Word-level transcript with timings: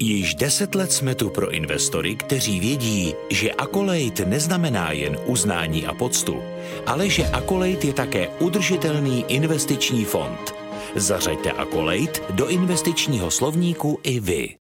Již 0.00 0.34
deset 0.34 0.74
let 0.74 0.92
jsme 0.92 1.14
tu 1.14 1.30
pro 1.30 1.50
investory, 1.50 2.16
kteří 2.16 2.60
vědí, 2.60 3.14
že 3.30 3.52
Akolejt 3.52 4.20
neznamená 4.20 4.92
jen 4.92 5.18
uznání 5.26 5.86
a 5.86 5.94
poctu, 5.94 6.42
ale 6.86 7.08
že 7.08 7.26
Akolejt 7.26 7.84
je 7.84 7.92
také 7.92 8.28
udržitelný 8.28 9.24
investiční 9.28 10.04
fond. 10.04 10.54
Zařaďte 10.94 11.52
Akolejt 11.52 12.22
do 12.30 12.48
investičního 12.48 13.30
slovníku 13.30 13.98
i 14.02 14.20
vy. 14.20 14.57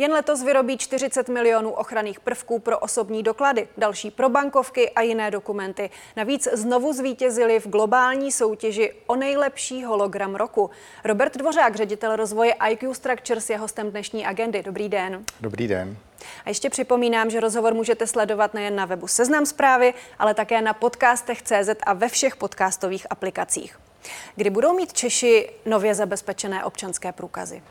Jen 0.00 0.12
letos 0.12 0.42
vyrobí 0.42 0.78
40 0.78 1.28
milionů 1.28 1.70
ochranných 1.70 2.20
prvků 2.20 2.58
pro 2.58 2.78
osobní 2.78 3.22
doklady, 3.22 3.68
další 3.76 4.10
pro 4.10 4.28
bankovky 4.28 4.90
a 4.90 5.00
jiné 5.00 5.30
dokumenty. 5.30 5.90
Navíc 6.16 6.48
znovu 6.52 6.92
zvítězili 6.92 7.60
v 7.60 7.68
globální 7.68 8.32
soutěži 8.32 8.92
o 9.06 9.16
nejlepší 9.16 9.84
hologram 9.84 10.34
roku. 10.34 10.70
Robert 11.04 11.36
Dvořák, 11.36 11.76
ředitel 11.76 12.16
rozvoje 12.16 12.54
IQ 12.70 12.94
Structures, 12.94 13.50
je 13.50 13.58
hostem 13.58 13.90
dnešní 13.90 14.26
agendy. 14.26 14.62
Dobrý 14.62 14.88
den. 14.88 15.24
Dobrý 15.40 15.68
den. 15.68 15.96
A 16.44 16.48
ještě 16.48 16.70
připomínám, 16.70 17.30
že 17.30 17.40
rozhovor 17.40 17.74
můžete 17.74 18.06
sledovat 18.06 18.54
nejen 18.54 18.76
na 18.76 18.84
webu 18.84 19.06
Seznam 19.06 19.46
zprávy, 19.46 19.94
ale 20.18 20.34
také 20.34 20.62
na 20.62 20.74
podcastech.cz 20.74 21.70
a 21.86 21.92
ve 21.92 22.08
všech 22.08 22.36
podcastových 22.36 23.06
aplikacích. 23.10 23.78
Kdy 24.36 24.50
budou 24.50 24.72
mít 24.72 24.92
Češi 24.92 25.50
nově 25.66 25.94
zabezpečené 25.94 26.64
občanské 26.64 27.12
průkazy? 27.12 27.62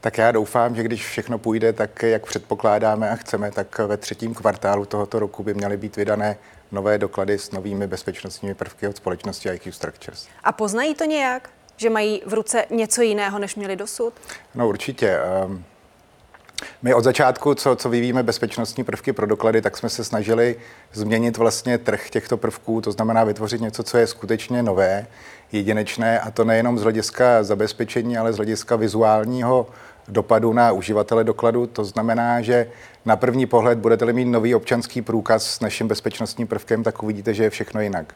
Tak 0.00 0.18
já 0.18 0.32
doufám, 0.32 0.76
že 0.76 0.82
když 0.82 1.06
všechno 1.06 1.38
půjde 1.38 1.72
tak, 1.72 2.02
jak 2.02 2.26
předpokládáme 2.26 3.10
a 3.10 3.14
chceme, 3.14 3.50
tak 3.50 3.78
ve 3.78 3.96
třetím 3.96 4.34
kvartálu 4.34 4.84
tohoto 4.84 5.18
roku 5.18 5.42
by 5.42 5.54
měly 5.54 5.76
být 5.76 5.96
vydané 5.96 6.36
nové 6.72 6.98
doklady 6.98 7.38
s 7.38 7.50
novými 7.50 7.86
bezpečnostními 7.86 8.54
prvky 8.54 8.88
od 8.88 8.96
společnosti 8.96 9.48
IQ 9.48 9.72
Structures. 9.72 10.28
A 10.44 10.52
poznají 10.52 10.94
to 10.94 11.04
nějak, 11.04 11.50
že 11.76 11.90
mají 11.90 12.22
v 12.26 12.34
ruce 12.34 12.64
něco 12.70 13.02
jiného, 13.02 13.38
než 13.38 13.56
měli 13.56 13.76
dosud? 13.76 14.12
No 14.54 14.68
určitě. 14.68 15.18
Ehm, 15.44 15.64
my 16.82 16.94
od 16.94 17.04
začátku, 17.04 17.54
co, 17.54 17.76
co 17.76 17.88
vyvíjíme 17.88 18.22
bezpečnostní 18.22 18.84
prvky 18.84 19.12
pro 19.12 19.26
doklady, 19.26 19.62
tak 19.62 19.76
jsme 19.76 19.88
se 19.88 20.04
snažili 20.04 20.56
změnit 20.92 21.36
vlastně 21.36 21.78
trh 21.78 22.10
těchto 22.10 22.36
prvků, 22.36 22.80
to 22.80 22.92
znamená 22.92 23.24
vytvořit 23.24 23.60
něco, 23.60 23.82
co 23.82 23.98
je 23.98 24.06
skutečně 24.06 24.62
nové, 24.62 25.06
jedinečné, 25.52 26.20
a 26.20 26.30
to 26.30 26.44
nejenom 26.44 26.78
z 26.78 26.82
hlediska 26.82 27.42
zabezpečení, 27.42 28.18
ale 28.18 28.32
z 28.32 28.36
hlediska 28.36 28.76
vizuálního 28.76 29.66
dopadu 30.08 30.52
na 30.52 30.72
uživatele 30.72 31.24
dokladu. 31.24 31.66
To 31.66 31.84
znamená, 31.84 32.42
že 32.42 32.66
na 33.04 33.16
první 33.16 33.46
pohled 33.46 33.78
budete-li 33.78 34.12
mít 34.12 34.24
nový 34.24 34.54
občanský 34.54 35.02
průkaz 35.02 35.50
s 35.50 35.60
naším 35.60 35.88
bezpečnostním 35.88 36.46
prvkem, 36.46 36.82
tak 36.82 37.02
uvidíte, 37.02 37.34
že 37.34 37.42
je 37.42 37.50
všechno 37.50 37.80
jinak. 37.80 38.14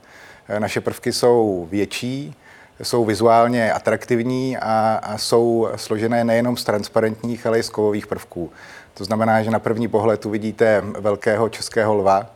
Eh, 0.48 0.60
naše 0.60 0.80
prvky 0.80 1.12
jsou 1.12 1.68
větší, 1.70 2.36
jsou 2.82 3.04
vizuálně 3.04 3.72
atraktivní 3.72 4.56
a, 4.56 5.00
a 5.02 5.18
jsou 5.18 5.68
složené 5.76 6.24
nejenom 6.24 6.56
z 6.56 6.64
transparentních, 6.64 7.46
ale 7.46 7.58
i 7.58 7.62
z 7.62 7.68
kovových 7.68 8.06
prvků. 8.06 8.50
To 8.94 9.04
znamená, 9.04 9.42
že 9.42 9.50
na 9.50 9.58
první 9.58 9.88
pohled 9.88 10.26
uvidíte 10.26 10.82
velkého 10.98 11.48
českého 11.48 11.94
lva, 11.94 12.30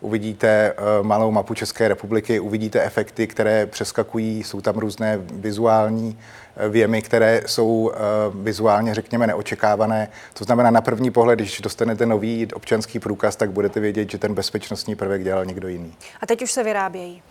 uvidíte 0.00 0.48
eh, 0.48 1.02
malou 1.02 1.30
mapu 1.30 1.54
České 1.54 1.88
republiky, 1.88 2.40
uvidíte 2.40 2.82
efekty, 2.82 3.26
které 3.26 3.66
přeskakují, 3.66 4.42
jsou 4.42 4.60
tam 4.60 4.74
různé 4.78 5.18
vizuální 5.22 6.18
eh, 6.56 6.68
věmy, 6.68 7.02
které 7.02 7.42
jsou 7.46 7.92
eh, 7.94 7.98
vizuálně, 8.34 8.94
řekněme, 8.94 9.26
neočekávané. 9.26 10.08
To 10.38 10.44
znamená, 10.44 10.70
na 10.70 10.80
první 10.80 11.10
pohled, 11.10 11.38
když 11.38 11.60
dostanete 11.60 12.06
nový 12.06 12.48
občanský 12.54 12.98
průkaz, 12.98 13.36
tak 13.36 13.50
budete 13.50 13.80
vědět, 13.80 14.10
že 14.10 14.18
ten 14.18 14.34
bezpečnostní 14.34 14.96
prvek 14.96 15.24
dělal 15.24 15.44
někdo 15.44 15.68
jiný. 15.68 15.94
A 16.20 16.26
teď 16.26 16.42
už 16.42 16.52
se 16.52 16.62
vyrábějí? 16.62 17.22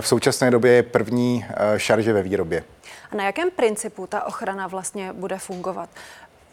V 0.00 0.08
současné 0.08 0.50
době 0.50 0.72
je 0.72 0.82
první 0.82 1.44
šarže 1.76 2.12
ve 2.12 2.22
výrobě. 2.22 2.64
A 3.10 3.16
na 3.16 3.24
jakém 3.24 3.50
principu 3.50 4.06
ta 4.06 4.24
ochrana 4.24 4.66
vlastně 4.66 5.12
bude 5.12 5.38
fungovat? 5.38 5.88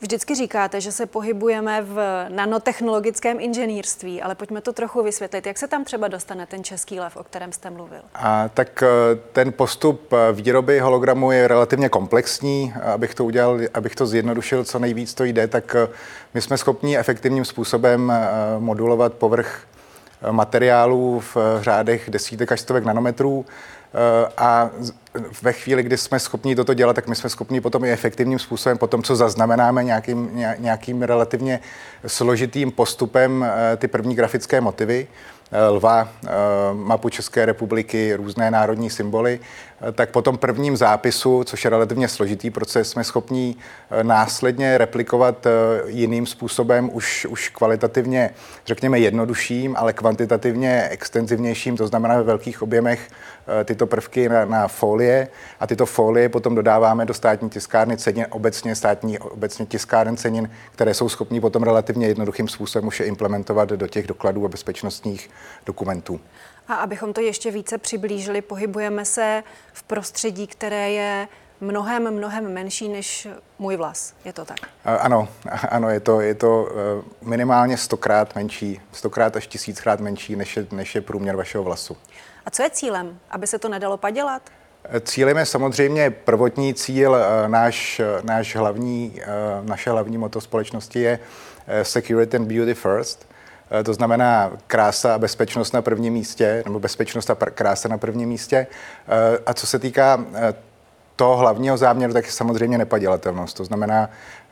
Vždycky 0.02 0.36
říkáte, 0.36 0.82
že 0.82 0.92
se 0.92 1.06
pohybujeme 1.06 1.82
v 1.82 2.26
nanotechnologickém 2.30 3.40
inženýrství, 3.40 4.22
ale 4.22 4.36
pojďme 4.36 4.62
to 4.62 4.74
trochu 4.74 5.04
vysvětlit. 5.04 5.46
Jak 5.46 5.58
se 5.58 5.68
tam 5.68 5.84
třeba 5.84 6.08
dostane 6.08 6.46
ten 6.46 6.64
český 6.64 7.00
lev, 7.00 7.18
o 7.18 7.24
kterém 7.24 7.52
jste 7.52 7.70
mluvil? 7.70 8.02
A, 8.16 8.50
tak 8.50 8.84
e, 8.84 8.88
ten 9.32 9.52
postup 9.52 10.14
výroby 10.34 10.80
hologramu 10.80 11.32
je 11.32 11.48
relativně 11.48 11.90
komplexní. 11.90 12.74
Abych 12.94 13.16
to 13.16 13.26
udělal, 13.26 13.60
abych 13.74 13.96
to 13.96 14.06
zjednodušil, 14.06 14.64
co 14.64 14.80
nejvíc 14.80 15.14
to 15.14 15.24
jde, 15.24 15.48
tak 15.48 15.76
my 16.34 16.42
jsme 16.42 16.58
schopni 16.58 16.98
efektivním 16.98 17.46
způsobem 17.46 18.14
modulovat 18.60 19.14
povrch 19.14 19.66
materiálů 20.32 21.20
v 21.20 21.38
řádech 21.62 22.10
desítek 22.10 22.52
až 22.52 22.60
stovek 22.60 22.84
nanometrů. 22.84 23.46
A 24.38 24.70
ve 25.42 25.54
chvíli, 25.54 25.84
kdy 25.84 25.98
jsme 25.98 26.20
schopni 26.20 26.56
toto 26.56 26.74
dělat, 26.74 26.94
tak 26.94 27.08
my 27.08 27.16
jsme 27.16 27.30
schopni 27.30 27.62
potom 27.62 27.86
i 27.86 27.92
efektivním 27.92 28.40
způsobem, 28.40 28.78
po 28.78 28.88
tom, 28.88 29.04
co 29.04 29.16
zaznamenáme 29.16 29.84
nějakým, 29.84 30.30
nějakým 30.58 31.02
relativně 31.02 31.60
složitým 32.08 32.72
postupem 32.72 33.46
eh, 33.46 33.78
ty 33.78 33.88
první 33.88 34.16
grafické 34.16 34.62
motivy, 34.62 35.08
eh, 35.52 35.68
lva, 35.68 36.10
eh, 36.26 36.30
mapu 36.74 37.10
České 37.10 37.46
republiky, 37.46 38.14
různé 38.16 38.52
národní 38.52 38.90
symboly, 38.90 39.40
tak 39.92 40.10
po 40.10 40.22
tom 40.22 40.38
prvním 40.38 40.78
zápisu, 40.78 41.44
což 41.44 41.64
je 41.64 41.70
relativně 41.70 42.08
složitý 42.08 42.50
proces, 42.50 42.90
jsme 42.90 43.04
schopni 43.04 43.56
následně 44.04 44.78
replikovat 44.78 45.48
jiným 45.86 46.26
způsobem, 46.26 46.90
už, 46.94 47.26
už 47.30 47.50
kvalitativně, 47.50 48.30
řekněme, 48.66 49.00
jednodušším, 49.00 49.76
ale 49.78 49.94
kvantitativně 49.94 50.88
extenzivnějším, 50.90 51.78
to 51.78 51.88
znamená 51.88 52.18
ve 52.18 52.24
velkých 52.24 52.62
objemech 52.62 53.10
tyto 53.66 53.88
prvky 53.88 54.30
na, 54.30 54.46
na 54.46 54.68
folie 54.68 55.28
a 55.60 55.68
tyto 55.68 55.86
folie 55.86 56.30
potom 56.30 56.56
dodáváme 56.56 57.06
do 57.06 57.14
státní 57.14 57.50
tiskárny 57.50 57.98
cenin, 57.98 58.26
obecně 58.30 58.76
státní 58.76 59.20
obecně 59.20 59.66
tiskáren 59.66 60.18
cenin, 60.18 60.50
které 60.72 60.94
jsou 60.94 61.10
schopní 61.10 61.42
potom 61.42 61.64
relativně 61.64 62.08
jednoduchým 62.08 62.48
způsobem 62.48 62.88
už 62.88 63.00
je 63.00 63.06
implementovat 63.06 63.70
do 63.70 63.88
těch 63.88 64.08
dokladů 64.08 64.46
a 64.46 64.50
bezpečnostních 64.50 65.30
dokumentů. 65.66 66.20
A 66.68 66.76
abychom 66.76 67.14
to 67.14 67.22
ještě 67.22 67.52
více 67.52 67.78
přiblížili, 67.78 68.42
pohybujeme 68.42 69.06
se 69.06 69.44
v 69.74 69.84
prostředí, 69.84 70.48
které 70.48 70.92
je 70.92 71.28
mnohem, 71.62 72.12
mnohem 72.12 72.54
menší 72.54 72.90
než 72.90 73.28
můj 73.60 73.76
vlas. 73.76 74.14
Je 74.26 74.34
to 74.34 74.46
tak? 74.46 74.58
Ano, 74.86 75.28
ano 75.70 75.90
je 75.90 76.00
to, 76.00 76.22
je 76.22 76.36
to 76.36 76.70
eh, 76.70 77.04
minimálně 77.22 77.78
stokrát 77.78 78.36
menší, 78.36 78.82
stokrát 78.92 79.36
až 79.36 79.48
tisíckrát 79.48 80.00
menší, 80.00 80.36
než 80.36 80.58
je, 80.58 80.68
než 80.72 80.96
je 80.96 81.02
průměr 81.02 81.36
vašeho 81.36 81.64
vlasu. 81.64 81.98
A 82.46 82.50
co 82.50 82.64
je 82.64 82.70
cílem? 82.70 83.20
Aby 83.30 83.48
se 83.48 83.60
to 83.60 83.70
nedalo 83.70 83.98
padělat? 83.98 84.42
Cílem 85.02 85.38
je 85.38 85.46
samozřejmě 85.46 86.10
prvotní 86.10 86.74
cíl, 86.74 87.16
eh, 87.16 87.50
náš, 87.50 88.02
náš 88.24 88.56
hlavní, 88.56 89.22
eh, 89.22 89.26
naše 89.62 89.90
hlavní 89.90 90.18
moto 90.18 90.42
společnosti 90.42 91.00
je 91.00 91.20
eh, 91.68 91.86
Security 91.86 92.38
and 92.38 92.48
Beauty 92.48 92.74
First. 92.74 93.33
To 93.84 93.94
znamená 93.94 94.52
krása 94.68 95.16
a 95.16 95.18
bezpečnost 95.18 95.74
na 95.74 95.82
prvním 95.82 96.14
místě, 96.14 96.64
nebo 96.66 96.80
bezpečnost 96.80 97.30
a 97.30 97.36
krása 97.36 97.90
na 97.90 97.98
prvním 97.98 98.30
místě. 98.30 98.68
A 99.46 99.54
co 99.54 99.68
se 99.68 99.80
týká 99.80 100.26
toho 101.16 101.38
hlavního 101.38 101.78
záměru, 101.78 102.14
tak 102.14 102.26
je 102.26 102.32
samozřejmě 102.32 102.78
nepadělatelnost. 102.78 103.58
To 103.58 103.66
znamená, 103.66 104.10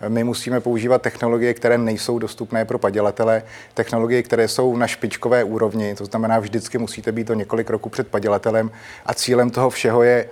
my 0.08 0.24
musíme 0.24 0.60
používat 0.60 1.02
technologie, 1.02 1.54
které 1.54 1.78
nejsou 1.78 2.20
dostupné 2.20 2.66
pro 2.66 2.80
padělatele, 2.80 3.44
technologie, 3.74 4.24
které 4.24 4.48
jsou 4.48 4.78
na 4.78 4.88
špičkové 4.88 5.44
úrovni, 5.44 5.96
to 5.96 6.06
znamená, 6.06 6.40
vždycky 6.40 6.78
musíte 6.78 7.12
být 7.12 7.30
o 7.30 7.34
několik 7.34 7.70
roků 7.70 7.90
před 7.90 8.08
padělatelem 8.08 8.72
a 9.06 9.14
cílem 9.14 9.50
toho 9.50 9.70
všeho 9.70 10.04
je 10.04 10.26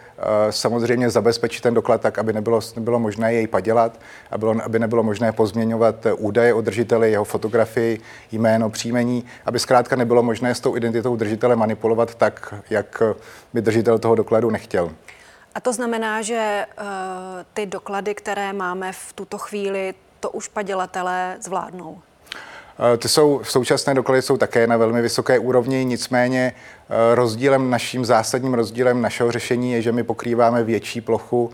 samozřejmě 0.49 1.09
zabezpečit 1.09 1.61
ten 1.61 1.73
doklad 1.73 2.01
tak, 2.01 2.17
aby 2.17 2.33
nebylo, 2.33 2.59
nebylo 2.75 2.99
možné 2.99 3.33
jej 3.33 3.47
padělat, 3.47 3.99
aby, 4.31 4.47
aby 4.63 4.79
nebylo 4.79 5.03
možné 5.03 5.31
pozměňovat 5.31 6.07
údaje 6.17 6.53
o 6.53 6.61
držiteli, 6.61 7.11
jeho 7.11 7.25
fotografii, 7.25 8.01
jméno, 8.31 8.69
příjmení, 8.69 9.25
aby 9.45 9.59
zkrátka 9.59 9.95
nebylo 9.95 10.23
možné 10.23 10.55
s 10.55 10.59
tou 10.59 10.77
identitou 10.77 11.15
držitele 11.15 11.55
manipulovat 11.55 12.15
tak, 12.15 12.53
jak 12.69 13.03
by 13.53 13.61
držitel 13.61 13.99
toho 13.99 14.15
dokladu 14.15 14.49
nechtěl. 14.49 14.91
A 15.55 15.59
to 15.59 15.73
znamená, 15.73 16.21
že 16.21 16.65
uh, 16.65 16.85
ty 17.53 17.65
doklady, 17.65 18.15
které 18.15 18.53
máme 18.53 18.91
v 18.93 19.13
tuto 19.13 19.37
chvíli, 19.37 19.93
to 20.19 20.29
už 20.29 20.47
padělatelé 20.47 21.37
zvládnou? 21.41 22.01
Eh, 22.93 22.97
ty 22.97 23.09
jsou, 23.09 23.39
v 23.43 23.51
současné 23.51 23.93
doklady 23.93 24.21
jsou 24.21 24.37
také 24.37 24.67
na 24.67 24.77
velmi 24.77 25.01
vysoké 25.01 25.39
úrovni, 25.39 25.85
nicméně 25.85 26.53
eh, 26.53 27.15
rozdílem, 27.15 27.69
naším 27.69 28.05
zásadním 28.05 28.53
rozdílem 28.53 29.01
našeho 29.01 29.31
řešení 29.31 29.71
je, 29.71 29.81
že 29.81 29.91
my 29.91 30.03
pokrýváme 30.03 30.63
větší 30.63 31.01
plochu 31.01 31.51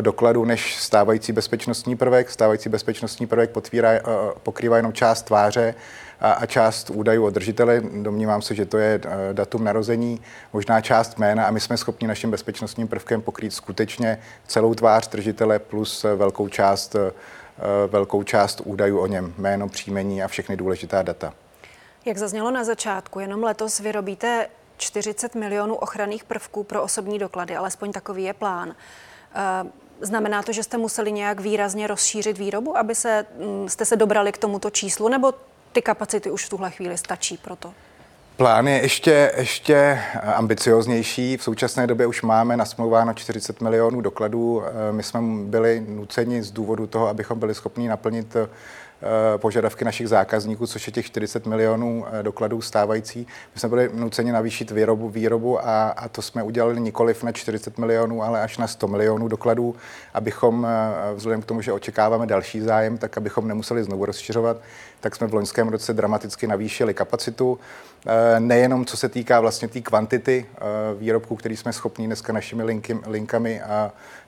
dokladu 0.00 0.44
než 0.44 0.76
stávající 0.76 1.32
bezpečnostní 1.32 1.96
prvek. 1.96 2.30
Stávající 2.30 2.68
bezpečnostní 2.68 3.26
prvek 3.26 3.50
potvírá, 3.50 3.90
pokrývá 4.42 4.76
jenom 4.76 4.92
část 4.92 5.22
tváře 5.22 5.74
a, 6.20 6.32
a 6.32 6.46
část 6.46 6.90
údajů 6.90 7.24
o 7.24 7.30
držiteli. 7.30 7.82
Domnívám 8.02 8.42
se, 8.42 8.54
že 8.54 8.66
to 8.66 8.78
je 8.78 9.00
eh, 9.04 9.08
datum 9.32 9.64
narození, 9.64 10.20
možná 10.52 10.80
část 10.80 11.18
jména 11.18 11.44
a 11.44 11.50
my 11.50 11.60
jsme 11.60 11.76
schopni 11.76 12.08
naším 12.08 12.30
bezpečnostním 12.30 12.88
prvkem 12.88 13.22
pokrýt 13.22 13.52
skutečně 13.52 14.18
celou 14.46 14.74
tvář 14.74 15.08
držitele 15.08 15.58
plus 15.58 16.04
eh, 16.04 16.14
velkou 16.14 16.48
část, 16.48 16.94
eh, 16.94 17.12
velkou 17.86 18.22
část 18.22 18.60
údajů 18.64 18.98
o 18.98 19.06
něm, 19.06 19.34
jméno, 19.38 19.68
příjmení 19.68 20.22
a 20.22 20.28
všechny 20.28 20.56
důležitá 20.56 21.02
data. 21.02 21.34
Jak 22.04 22.18
zaznělo 22.18 22.50
na 22.50 22.64
začátku, 22.64 23.20
jenom 23.20 23.42
letos 23.42 23.80
vyrobíte 23.80 24.48
40 24.76 25.34
milionů 25.34 25.74
ochranných 25.74 26.24
prvků 26.24 26.64
pro 26.64 26.82
osobní 26.82 27.18
doklady, 27.18 27.56
alespoň 27.56 27.92
takový 27.92 28.24
je 28.24 28.32
plán. 28.32 28.74
Eh, 29.34 29.68
znamená 30.00 30.42
to, 30.42 30.52
že 30.52 30.62
jste 30.62 30.78
museli 30.78 31.12
nějak 31.12 31.40
výrazně 31.40 31.86
rozšířit 31.86 32.38
výrobu, 32.38 32.78
aby 32.78 32.94
se, 32.94 33.26
mm, 33.38 33.68
jste 33.68 33.84
se 33.84 33.96
dobrali 33.96 34.32
k 34.32 34.38
tomuto 34.38 34.70
číslu, 34.70 35.08
nebo 35.08 35.34
ty 35.72 35.82
kapacity 35.82 36.30
už 36.30 36.44
v 36.44 36.48
tuhle 36.48 36.70
chvíli 36.70 36.98
stačí 36.98 37.36
pro 37.36 37.56
to? 37.56 37.74
Plán 38.38 38.68
je 38.68 38.82
ještě, 38.82 39.32
ještě 39.36 40.00
ambicioznější. 40.34 41.36
V 41.36 41.42
současné 41.42 41.86
době 41.86 42.06
už 42.06 42.22
máme 42.22 42.56
nasmlouváno 42.56 43.14
40 43.14 43.60
milionů 43.60 44.00
dokladů. 44.00 44.62
Eh, 44.62 44.92
my 44.92 45.02
jsme 45.02 45.20
byli 45.44 45.84
nuceni 45.88 46.42
z 46.42 46.50
důvodu 46.50 46.86
toho, 46.86 47.08
abychom 47.08 47.38
byli 47.38 47.54
schopni 47.54 47.88
naplnit 47.88 48.36
Eh, 49.02 49.38
požadavky 49.38 49.84
našich 49.84 50.08
zákazníků, 50.08 50.66
což 50.66 50.86
je 50.86 50.92
těch 50.92 51.06
40 51.06 51.46
milionů 51.46 52.04
eh, 52.06 52.22
dokladů 52.22 52.60
stávající. 52.60 53.26
My 53.54 53.60
jsme 53.60 53.68
byli 53.68 53.90
nuceni 53.94 54.32
navýšit 54.32 54.70
výrobu, 54.70 55.08
výrobu 55.08 55.68
a, 55.68 55.88
a 55.88 56.08
to 56.08 56.22
jsme 56.22 56.42
udělali 56.42 56.80
nikoliv 56.80 57.22
na 57.22 57.32
40 57.32 57.78
milionů, 57.78 58.22
ale 58.22 58.42
až 58.42 58.58
na 58.58 58.66
100 58.66 58.88
milionů 58.88 59.28
dokladů, 59.28 59.74
abychom 60.14 60.66
vzhledem 61.14 61.42
k 61.42 61.44
tomu, 61.44 61.62
že 61.62 61.72
očekáváme 61.72 62.26
další 62.26 62.60
zájem, 62.60 62.98
tak 62.98 63.16
abychom 63.16 63.48
nemuseli 63.48 63.84
znovu 63.84 64.04
rozšiřovat, 64.04 64.56
tak 65.00 65.16
jsme 65.16 65.26
v 65.26 65.34
loňském 65.34 65.68
roce 65.68 65.92
dramaticky 65.92 66.46
navýšili 66.46 66.94
kapacitu. 66.94 67.58
Nejenom 68.38 68.84
co 68.84 68.96
se 68.96 69.08
týká 69.08 69.40
vlastně 69.40 69.68
té 69.68 69.72
tý 69.74 69.82
kvantity 69.82 70.46
výrobků, 70.98 71.36
který 71.36 71.56
jsme 71.56 71.72
schopni 71.72 72.06
dneska 72.06 72.32
našimi 72.32 72.62
linky, 72.62 72.98
linkami 73.06 73.60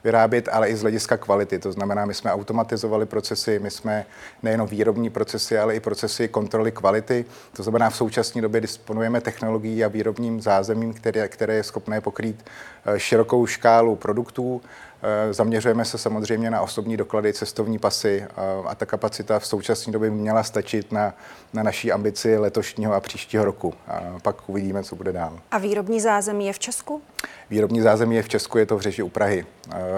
vyrábět, 0.05 0.49
ale 0.52 0.69
i 0.69 0.76
z 0.76 0.82
hlediska 0.82 1.17
kvality. 1.17 1.58
To 1.58 1.72
znamená, 1.72 2.05
my 2.05 2.14
jsme 2.14 2.32
automatizovali 2.32 3.06
procesy, 3.06 3.58
my 3.58 3.70
jsme 3.70 4.06
nejen 4.43 4.67
výrobní 4.67 5.11
procesy, 5.11 5.58
ale 5.58 5.75
i 5.75 5.81
procesy 5.81 6.28
kontroly 6.28 6.72
kvality. 6.72 7.25
To 7.56 7.62
znamená, 7.62 7.90
v 7.90 7.96
současné 7.96 8.43
době 8.43 8.61
disponujeme 8.61 9.20
technologií 9.20 9.84
a 9.84 9.88
výrobním 9.88 10.40
zázemím, 10.40 10.94
které, 10.94 11.28
které 11.28 11.55
je 11.55 11.62
schopné 11.62 12.00
pokrýt 12.00 12.44
eh, 12.87 12.99
širokou 12.99 13.46
škálu 13.46 13.96
produktů. 13.96 14.62
Eh, 15.02 15.32
zaměřujeme 15.32 15.85
se 15.85 15.99
samozřejmě 15.99 16.50
na 16.50 16.61
osobní 16.61 16.97
doklady, 16.97 17.32
cestovní 17.32 17.79
pasy 17.79 18.25
a, 18.37 18.43
eh, 18.43 18.69
a 18.69 18.75
ta 18.75 18.87
kapacita 18.87 19.38
v 19.38 19.47
současné 19.47 19.93
době 19.93 20.11
měla 20.11 20.43
stačit 20.43 20.93
na, 20.93 21.14
na 21.52 21.62
naší 21.62 21.93
ambici 21.93 22.38
letošního 22.38 22.94
a 22.94 23.00
příštího 23.00 23.44
roku. 23.44 23.75
A 23.88 24.19
pak 24.23 24.49
uvidíme, 24.49 24.82
co 24.82 24.97
bude 24.97 25.12
dál. 25.12 25.38
A 25.50 25.58
výrobní 25.58 26.00
zázemí 26.00 26.47
je 26.47 26.52
v 26.52 26.58
Česku? 26.58 27.02
Výrobní 27.50 27.81
zázemí 27.81 28.17
je 28.17 28.23
v 28.23 28.29
Česku, 28.29 28.58
je 28.58 28.67
to 28.67 28.76
v 28.76 28.81
řeži 28.81 29.02
u 29.02 29.08
Prahy, 29.08 29.47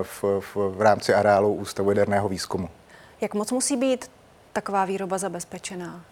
v, 0.02 0.24
v, 0.40 0.56
v 0.56 0.80
rámci 0.80 1.14
areálu 1.14 1.54
Ústavu 1.54 1.90
jaderného 1.90 2.28
výzkumu. 2.28 2.68
Jak 3.20 3.34
moc 3.34 3.52
musí 3.52 3.76
být 3.76 4.10
taková 4.52 4.84
výroba 4.84 5.18
zabezpečená? 5.18 6.04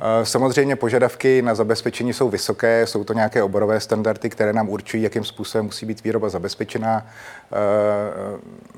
Eh, 0.00 0.26
samozřejmě 0.26 0.76
požadavky 0.76 1.42
na 1.42 1.54
zabezpečení 1.54 2.12
jsou 2.12 2.28
vysoké, 2.28 2.86
jsou 2.86 3.04
to 3.04 3.12
nějaké 3.12 3.42
oborové 3.42 3.80
standardy, 3.80 4.30
které 4.30 4.52
nám 4.52 4.68
určují, 4.68 5.02
jakým 5.02 5.24
způsobem 5.24 5.64
musí 5.64 5.86
být 5.86 6.04
výroba 6.04 6.28
zabezpečená. 6.28 7.06
Eh, 7.06 7.56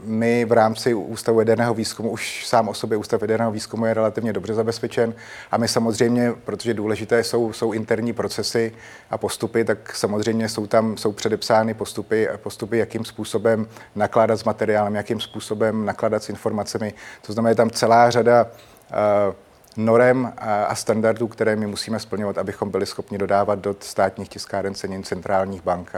my 0.04 0.44
v 0.44 0.52
rámci 0.52 0.94
Ústavu 0.94 1.38
jaderného 1.38 1.74
výzkumu, 1.74 2.10
už 2.10 2.46
sám 2.46 2.68
o 2.68 2.74
sobě 2.74 2.98
Ústav 2.98 3.20
jaderného 3.20 3.52
výzkumu 3.52 3.86
je 3.86 3.94
relativně 3.94 4.32
dobře 4.32 4.54
zabezpečen 4.54 5.14
a 5.50 5.56
my 5.56 5.68
samozřejmě, 5.68 6.32
protože 6.44 6.74
důležité 6.74 7.24
jsou, 7.24 7.52
jsou 7.52 7.72
interní 7.72 8.12
procesy 8.12 8.72
a 9.10 9.18
postupy, 9.18 9.64
tak 9.64 9.96
samozřejmě 9.96 10.48
jsou 10.48 10.66
tam 10.66 10.96
jsou 10.96 11.12
předepsány 11.12 11.74
postupy, 11.74 12.28
postupy, 12.36 12.78
jakým 12.78 13.04
způsobem 13.04 13.68
nakládat 13.94 14.36
s 14.36 14.44
materiálem, 14.44 14.94
jakým 14.94 15.20
způsobem 15.20 15.84
nakládat 15.84 16.22
s 16.22 16.28
informacemi. 16.28 16.94
To 17.26 17.32
znamená, 17.32 17.50
je 17.50 17.54
tam 17.56 17.70
celá 17.70 18.10
řada 18.10 18.46
uh, 18.46 19.34
norem 19.76 20.32
a 20.68 20.74
standardů, 20.74 21.28
které 21.28 21.56
my 21.56 21.66
musíme 21.66 22.00
splňovat, 22.00 22.38
abychom 22.38 22.70
byli 22.70 22.86
schopni 22.86 23.18
dodávat 23.18 23.58
do 23.58 23.76
státních 23.80 24.28
tiskáren 24.28 24.74
cenin 24.74 25.02
centrálních 25.02 25.62
bank 25.62 25.92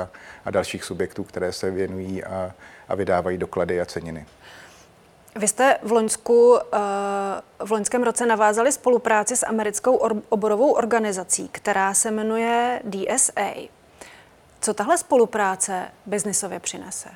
a 0.44 0.50
dalších 0.50 0.84
subjektů, 0.84 1.25
které 1.25 1.52
se 1.52 1.70
věnují 1.70 2.25
a, 2.25 2.52
a 2.88 2.94
vydávají 2.94 3.38
doklady 3.38 3.80
a 3.80 3.84
ceniny. 3.84 4.26
Vy 5.36 5.48
jste 5.48 5.78
v 5.82 5.92
Loňsku, 5.92 6.58
eh, 6.58 6.78
v 7.64 7.70
loňském 7.70 8.02
roce 8.02 8.26
navázali 8.26 8.72
spolupráci 8.72 9.36
s 9.36 9.46
americkou 9.46 9.94
oborovou 10.28 10.72
organizací, 10.72 11.48
která 11.48 11.94
se 11.94 12.10
jmenuje 12.10 12.80
DSA. 12.84 13.69
Co 14.60 14.75
tahle 14.75 14.98
spolupráce 14.98 15.84
biznisově 16.06 16.60
přinese? 16.60 17.08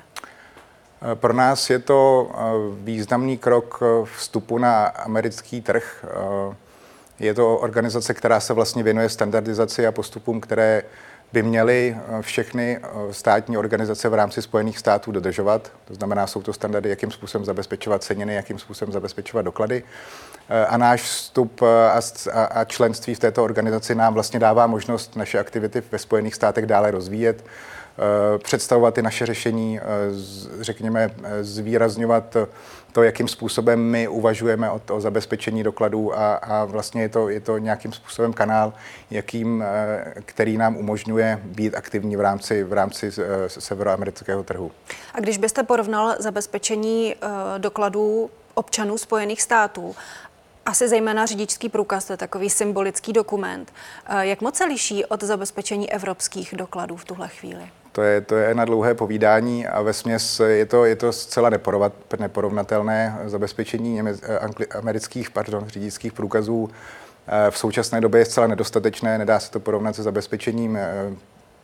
Pro 1.15 1.33
nás 1.33 1.69
je 1.69 1.79
to 1.79 2.31
eh, 2.31 2.39
významný 2.83 3.37
krok 3.37 3.83
vstupu 4.03 4.57
na 4.57 4.85
americký 4.85 5.61
trh. 5.61 6.05
Eh, 6.07 6.55
je 7.19 7.33
to 7.33 7.57
organizace, 7.57 8.13
která 8.13 8.39
se 8.39 8.53
vlastně 8.53 8.83
věnuje 8.83 9.09
standardizaci 9.09 9.87
a 9.87 9.91
postupům, 9.91 10.41
které 10.41 10.83
by 11.33 11.43
měly 11.43 11.97
eh, 11.97 12.21
všechny 12.21 12.79
státní 13.11 13.57
organizace 13.57 14.09
v 14.09 14.13
rámci 14.13 14.41
Spojených 14.41 14.79
států 14.79 15.11
dodržovat. 15.11 15.71
To 15.85 15.93
znamená, 15.93 16.27
jsou 16.27 16.41
to 16.41 16.53
standardy, 16.53 16.89
jakým 16.89 17.11
způsobem 17.11 17.45
zabezpečovat 17.45 18.03
ceniny, 18.03 18.35
jakým 18.35 18.59
způsobem 18.59 18.91
zabezpečovat 18.91 19.45
doklady. 19.45 19.83
A 20.67 20.77
náš 20.77 21.01
vstup 21.01 21.61
a 22.51 22.65
členství 22.65 23.15
v 23.15 23.19
této 23.19 23.43
organizaci 23.43 23.95
nám 23.95 24.13
vlastně 24.13 24.39
dává 24.39 24.67
možnost 24.67 25.15
naše 25.15 25.39
aktivity 25.39 25.83
ve 25.91 25.97
Spojených 25.97 26.35
státech 26.35 26.65
dále 26.65 26.91
rozvíjet 26.91 27.43
Eh, 27.43 27.82
představovat 28.37 28.97
i 28.97 29.01
naše 29.01 29.25
řešení, 29.25 29.79
eh, 29.79 29.83
řekněme, 30.59 31.09
eh, 31.23 31.43
zvýrazňovat 31.43 32.37
to, 32.91 33.03
jakým 33.03 33.27
způsobem 33.27 33.79
my 33.79 34.07
uvažujeme 34.07 34.69
o, 34.69 34.81
o 34.91 35.01
zabezpečení 35.01 35.63
dokladů 35.63 36.19
a, 36.19 36.35
a 36.35 36.65
vlastně 36.65 37.01
je 37.01 37.09
to, 37.09 37.29
je 37.29 37.39
to 37.39 37.57
nějakým 37.57 37.93
způsobem 37.93 38.33
kanál, 38.33 38.73
jakým, 39.11 39.63
který 40.25 40.57
nám 40.57 40.77
umožňuje 40.77 41.39
být 41.43 41.75
aktivní 41.75 42.15
v 42.15 42.21
rámci, 42.21 42.63
v 42.63 42.73
rámci 42.73 43.11
severoamerického 43.47 44.43
trhu. 44.43 44.71
A 45.13 45.19
když 45.19 45.37
byste 45.37 45.63
porovnal 45.63 46.15
zabezpečení 46.19 47.15
dokladů 47.57 48.29
občanů 48.53 48.97
Spojených 48.97 49.41
států 49.41 49.95
asi 50.65 50.87
zejména 50.87 51.25
řidičský 51.25 51.69
průkaz, 51.69 52.05
to 52.05 52.13
je 52.13 52.17
takový 52.17 52.49
symbolický 52.49 53.13
dokument. 53.13 53.73
Jak 54.19 54.41
moc 54.41 54.55
se 54.55 54.65
liší 54.65 55.05
od 55.05 55.23
zabezpečení 55.23 55.93
evropských 55.93 56.53
dokladů 56.57 56.95
v 56.95 57.05
tuhle 57.05 57.27
chvíli? 57.27 57.69
To 57.93 58.01
je, 58.01 58.21
to 58.21 58.35
je 58.35 58.55
na 58.55 58.65
dlouhé 58.65 58.93
povídání 58.93 59.67
a 59.67 59.81
ve 59.81 59.93
směs 59.93 60.41
je 60.47 60.65
to, 60.65 60.85
je 60.85 60.95
to 60.95 61.11
zcela 61.11 61.49
neporovnatelné 62.19 63.19
zabezpečení 63.25 64.01
amerických 64.79 65.31
pardon, 65.31 65.67
řidičských 65.67 66.13
průkazů. 66.13 66.69
Eh, 67.27 67.51
v 67.51 67.57
současné 67.57 68.01
době 68.01 68.21
je 68.21 68.25
zcela 68.25 68.47
nedostatečné, 68.47 69.17
nedá 69.17 69.39
se 69.39 69.51
to 69.51 69.59
porovnat 69.59 69.95
se 69.95 70.03
zabezpečením 70.03 70.77
eh, 70.77 71.13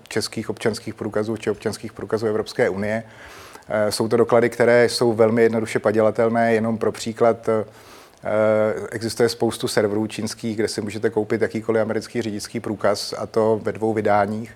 českých 0.08 0.50
občanských 0.50 0.94
průkazů 0.94 1.38
či 1.38 1.50
občanských 1.50 1.94
průkazů 1.94 2.28
Evropské 2.28 2.70
unie. 2.70 3.04
Eh, 3.70 3.92
jsou 3.92 4.08
to 4.08 4.18
doklady, 4.18 4.50
které 4.50 4.89
jsou 4.89 5.13
velmi 5.13 5.44
jednoduše 5.44 5.80
padělatelné, 5.80 6.53
jenom 6.53 6.77
pro 6.77 6.92
příklad 6.92 7.50
Existuje 8.92 9.30
spoustu 9.30 9.68
serverů 9.68 10.08
čínských, 10.08 10.56
kde 10.56 10.68
si 10.68 10.82
můžete 10.82 11.10
koupit 11.10 11.42
jakýkoliv 11.42 11.82
americký 11.82 12.22
řidičský 12.22 12.60
průkaz, 12.60 13.13
a 13.18 13.25
to 13.25 13.60
ve 13.63 13.72
dvou 13.72 13.94
vydáních. 13.94 14.56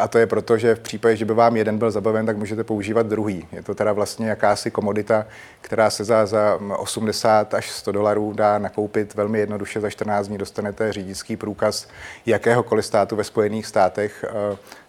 A 0.00 0.08
to 0.08 0.18
je 0.18 0.26
proto, 0.26 0.58
že 0.58 0.74
v 0.74 0.80
případě, 0.80 1.16
že 1.16 1.24
by 1.24 1.34
vám 1.34 1.56
jeden 1.56 1.78
byl 1.78 1.90
zabaven, 1.90 2.26
tak 2.26 2.36
můžete 2.36 2.64
používat 2.64 3.06
druhý. 3.06 3.46
Je 3.52 3.62
to 3.62 3.74
teda 3.74 3.92
vlastně 3.92 4.28
jakási 4.28 4.70
komodita, 4.70 5.26
která 5.60 5.90
se 5.90 6.04
za, 6.04 6.26
za 6.26 6.58
80 6.76 7.54
až 7.54 7.70
100 7.70 7.92
dolarů 7.92 8.32
dá 8.32 8.58
nakoupit 8.58 9.14
velmi 9.14 9.38
jednoduše. 9.38 9.80
Za 9.80 9.90
14 9.90 10.26
dní 10.26 10.38
dostanete 10.38 10.92
řidičský 10.92 11.36
průkaz 11.36 11.88
jakéhokoliv 12.26 12.86
státu 12.86 13.16
ve 13.16 13.24
Spojených 13.24 13.66
státech 13.66 14.24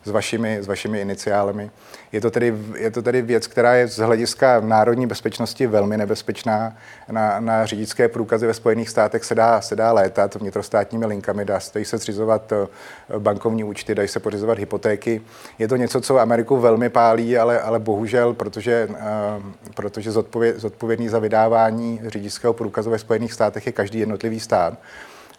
s 0.08 0.12
vašimi, 0.12 0.58
s 0.62 0.68
vašimi 0.68 1.02
iniciálemi. 1.02 1.72
Je 2.12 2.22
to, 2.22 2.32
tedy, 2.32 2.54
je 2.76 2.92
to 2.92 3.02
tedy 3.02 3.22
věc, 3.22 3.48
která 3.48 3.76
je 3.76 3.88
z 3.88 3.98
hlediska 3.98 4.60
národní 4.60 5.08
bezpečnosti 5.08 5.68
velmi 5.68 5.98
nebezpečná. 5.98 6.78
Na, 7.12 7.40
na 7.40 7.66
řidičské 7.66 8.08
průkazy 8.08 8.48
ve 8.48 8.54
Spojených 8.54 8.90
státech 8.90 9.24
se 9.24 9.36
dá, 9.36 9.62
se 9.62 9.76
dá 9.76 9.92
létat 9.92 10.36
vnitrostátními 10.36 11.06
linkami, 11.06 11.46
dá 11.46 11.60
se, 11.60 11.86
se 11.86 11.98
zřizovat 11.98 12.52
eh, 12.52 12.68
bankovní 13.20 13.64
účty, 13.64 13.96
dají 13.96 14.08
se 14.08 14.20
pořizovat 14.20 14.58
hypotéky. 14.58 15.22
Je 15.60 15.68
to 15.68 15.76
něco, 15.76 16.02
co 16.02 16.20
Ameriku 16.20 16.58
velmi 16.58 16.90
pálí, 16.90 17.38
ale, 17.38 17.62
ale 17.62 17.80
bohužel, 17.80 18.34
protože, 18.34 18.88
uh, 18.90 18.96
protože 19.76 20.12
zodpověd, 20.12 20.60
zodpovědný 20.60 21.10
za 21.10 21.20
vydávání 21.20 22.02
řidičského 22.08 22.54
průkazu 22.54 22.90
ve 22.90 23.00
Spojených 23.00 23.34
státech 23.34 23.66
je 23.66 23.72
každý 23.72 24.00
jednotlivý 24.00 24.40
stát 24.40 24.74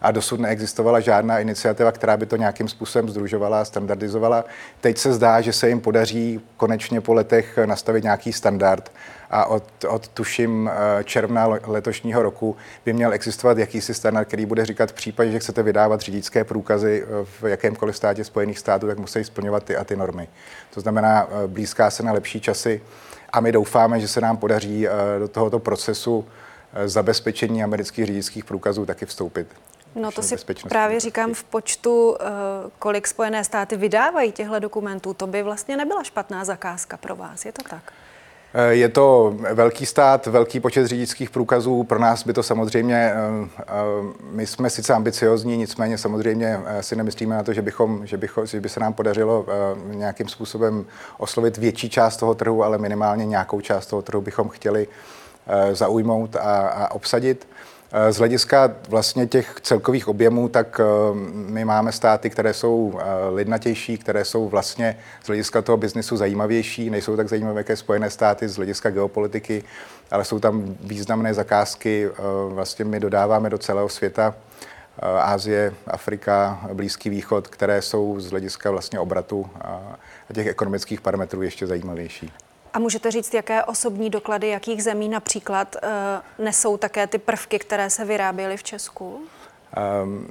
a 0.01 0.11
dosud 0.11 0.39
neexistovala 0.39 0.99
žádná 0.99 1.39
iniciativa, 1.39 1.91
která 1.91 2.17
by 2.17 2.25
to 2.25 2.35
nějakým 2.35 2.67
způsobem 2.67 3.09
združovala 3.09 3.61
a 3.61 3.65
standardizovala. 3.65 4.45
Teď 4.81 4.97
se 4.97 5.13
zdá, 5.13 5.41
že 5.41 5.53
se 5.53 5.69
jim 5.69 5.81
podaří 5.81 6.41
konečně 6.57 7.01
po 7.01 7.13
letech 7.13 7.59
nastavit 7.65 8.03
nějaký 8.03 8.33
standard 8.33 8.91
a 9.29 9.45
od, 9.45 9.63
od 9.87 10.07
tuším 10.07 10.69
eh, 10.73 11.03
června 11.03 11.47
letošního 11.63 12.23
roku 12.23 12.57
by 12.85 12.93
měl 12.93 13.13
existovat 13.13 13.57
jakýsi 13.57 13.93
standard, 13.93 14.27
který 14.27 14.45
bude 14.45 14.65
říkat 14.65 14.89
v 14.89 14.93
případě, 14.93 15.31
že 15.31 15.39
chcete 15.39 15.63
vydávat 15.63 16.01
řidičské 16.01 16.43
průkazy 16.43 17.03
eh, 17.03 17.25
v 17.41 17.43
jakémkoliv 17.43 17.95
státě 17.97 18.23
Spojených 18.23 18.59
států, 18.59 18.87
tak 18.87 18.97
musí 18.97 19.23
splňovat 19.23 19.63
ty 19.63 19.77
a 19.77 19.83
ty 19.83 19.95
normy. 19.95 20.27
To 20.73 20.81
znamená, 20.81 21.27
eh, 21.27 21.47
blízká 21.47 21.89
se 21.89 22.03
na 22.03 22.11
lepší 22.11 22.41
časy 22.41 22.81
a 23.33 23.39
my 23.39 23.51
doufáme, 23.51 23.99
že 23.99 24.07
se 24.07 24.21
nám 24.21 24.37
podaří 24.37 24.87
do 25.19 25.27
tohoto 25.27 25.59
procesu 25.59 26.25
zabezpečení 26.85 27.63
amerických 27.63 28.05
řidičských 28.05 28.45
průkazů 28.45 28.85
taky 28.85 29.05
vstoupit. 29.05 29.47
No 29.95 30.11
to 30.11 30.21
si 30.21 30.35
právě 30.69 30.99
říkám 30.99 31.33
v 31.33 31.43
počtu, 31.43 32.17
eh, 32.19 32.25
kolik 32.79 33.07
Spojené 33.07 33.43
státy 33.43 33.77
vydávají 33.77 34.31
těchto 34.31 34.59
dokumentů. 34.59 35.13
To 35.13 35.27
by 35.27 35.43
vlastně 35.43 35.77
nebyla 35.77 36.03
špatná 36.03 36.45
zakázka 36.45 36.97
pro 36.97 37.15
vás, 37.15 37.45
je 37.45 37.51
to 37.51 37.61
tak? 37.69 37.93
Eh, 38.53 38.73
je 38.73 38.89
to 38.89 39.35
velký 39.53 39.85
stát, 39.85 40.25
velký 40.27 40.59
počet 40.59 40.87
řidičských 40.87 41.29
průkazů. 41.29 41.83
Pro 41.83 41.99
nás 41.99 42.23
by 42.23 42.33
to 42.33 42.43
samozřejmě, 42.43 43.13
eh, 43.13 43.61
my 44.31 44.47
jsme 44.47 44.69
sice 44.69 44.93
ambiciozní, 44.93 45.57
nicméně 45.57 45.97
samozřejmě 45.97 46.59
si 46.81 46.95
nemyslíme 46.95 47.35
na 47.35 47.43
to, 47.43 47.53
že, 47.53 47.61
bychom, 47.61 48.07
že, 48.07 48.17
bychom, 48.17 48.45
že 48.45 48.61
by 48.61 48.69
se 48.69 48.79
nám 48.79 48.93
podařilo 48.93 49.45
nějakým 49.91 50.27
způsobem 50.27 50.85
oslovit 51.17 51.57
větší 51.57 51.89
část 51.89 52.17
toho 52.17 52.35
trhu, 52.35 52.63
ale 52.63 52.77
minimálně 52.77 53.25
nějakou 53.25 53.61
část 53.61 53.85
toho 53.85 54.01
trhu 54.01 54.21
bychom 54.21 54.49
chtěli 54.49 54.87
zaujmout 55.71 56.35
a, 56.35 56.67
a 56.67 56.91
obsadit. 56.91 57.47
Z 58.09 58.17
hlediska 58.17 58.71
vlastně 58.89 59.27
těch 59.27 59.55
celkových 59.61 60.07
objemů, 60.07 60.49
tak 60.49 60.79
eh, 60.79 60.83
my 61.33 61.65
máme 61.65 61.91
státy, 61.91 62.29
které 62.29 62.53
jsou 62.53 62.99
eh, 62.99 63.29
lidnatější, 63.29 63.97
které 63.97 64.25
jsou 64.25 64.49
vlastně 64.49 64.97
z 65.23 65.27
hlediska 65.27 65.61
toho 65.61 65.77
biznisu 65.77 66.17
zajímavější, 66.17 66.89
nejsou 66.89 67.17
tak 67.17 67.29
zajímavé 67.29 67.59
jako 67.59 67.75
Spojené 67.75 68.09
státy 68.09 68.47
z 68.47 68.55
hlediska 68.55 68.89
geopolitiky, 68.89 69.63
ale 70.11 70.25
jsou 70.25 70.39
tam 70.39 70.75
významné 70.81 71.33
zakázky, 71.33 72.09
eh, 72.11 72.21
vlastně 72.53 72.85
my 72.85 72.99
dodáváme 72.99 73.49
do 73.49 73.57
celého 73.57 73.89
světa, 73.89 74.35
Ázie, 75.21 75.73
Afrika, 75.87 76.61
Blízký 76.73 77.09
východ, 77.09 77.47
které 77.47 77.81
jsou 77.81 78.19
z 78.19 78.31
hlediska 78.31 78.71
vlastně 78.71 78.99
obratu 78.99 79.49
a 79.61 79.97
těch 80.33 80.47
ekonomických 80.47 81.01
parametrů 81.01 81.41
ještě 81.41 81.67
zajímavější. 81.67 82.31
A 82.73 82.79
můžete 82.79 83.11
říct, 83.11 83.33
jaké 83.33 83.63
osobní 83.63 84.09
doklady, 84.09 84.47
jakých 84.47 84.83
zemí 84.83 85.09
například 85.09 85.75
uh, 85.83 86.45
nesou 86.45 86.77
také 86.77 87.07
ty 87.07 87.17
prvky, 87.17 87.59
které 87.59 87.89
se 87.89 88.05
vyráběly 88.05 88.57
v 88.57 88.63
Česku? 88.63 89.21
Um, 90.03 90.27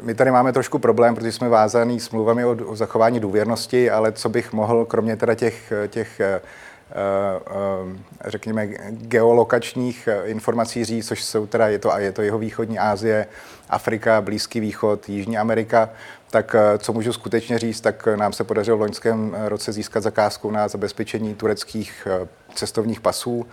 my 0.00 0.14
tady 0.14 0.30
máme 0.30 0.52
trošku 0.52 0.78
problém, 0.78 1.14
protože 1.14 1.32
jsme 1.32 1.48
vázaní 1.48 2.00
smluvami 2.00 2.44
o, 2.44 2.56
o 2.66 2.76
zachování 2.76 3.20
důvěrnosti, 3.20 3.90
ale 3.90 4.12
co 4.12 4.28
bych 4.28 4.52
mohl, 4.52 4.84
kromě 4.84 5.16
teda 5.16 5.34
těch, 5.34 5.72
těch 5.88 6.20
uh, 6.20 7.86
uh, 7.86 7.96
řekněme, 8.24 8.66
geolokačních 8.90 10.08
informací 10.24 10.84
říct, 10.84 11.08
což 11.08 11.24
jsou 11.24 11.46
teda, 11.46 11.68
je 11.68 11.78
to, 11.78 11.92
je 11.96 12.12
to 12.12 12.22
jeho 12.22 12.38
východní 12.38 12.78
Asie, 12.78 13.26
Afrika, 13.70 14.20
Blízký 14.20 14.60
východ, 14.60 15.08
Jižní 15.08 15.38
Amerika, 15.38 15.90
tak 16.30 16.54
eh, 16.54 16.78
co 16.78 16.92
můžu 16.92 17.12
skutečně 17.12 17.58
říct, 17.58 17.80
tak 17.80 18.08
eh, 18.08 18.16
nám 18.16 18.32
se 18.32 18.44
podařilo 18.44 18.76
v 18.76 18.80
loňském 18.80 19.36
eh, 19.38 19.48
roce 19.48 19.72
získat 19.72 20.02
zakázku 20.02 20.50
na 20.50 20.68
zabezpečení 20.68 21.34
tureckých 21.34 22.08
cestovních 22.54 23.00
pasů, 23.00 23.46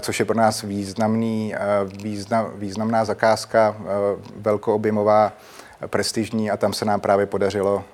což 0.00 0.18
je 0.18 0.24
pro 0.24 0.36
nás 0.36 0.62
významný, 0.62 1.54
význam, 1.84 2.52
významná 2.54 3.04
zakázka, 3.04 3.76
velkoobjemová, 4.36 5.32
prestižní 5.86 6.50
a 6.50 6.56
tam 6.56 6.72
se 6.72 6.84
nám 6.84 7.00
právě 7.00 7.26
podařilo, 7.26 7.84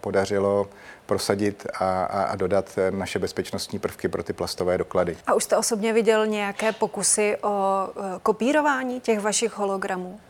podařilo 0.00 0.68
prosadit 1.06 1.66
a, 1.74 2.04
a, 2.04 2.22
a 2.22 2.36
dodat 2.36 2.78
naše 2.90 3.18
bezpečnostní 3.18 3.78
prvky 3.78 4.08
pro 4.08 4.22
ty 4.22 4.32
plastové 4.32 4.78
doklady. 4.78 5.16
A 5.26 5.34
už 5.34 5.44
jste 5.44 5.56
osobně 5.56 5.92
viděl 5.92 6.26
nějaké 6.26 6.72
pokusy 6.72 7.36
o 7.42 7.88
kopírování 8.22 9.00
těch 9.00 9.20
vašich 9.20 9.56
hologramů? 9.56 10.20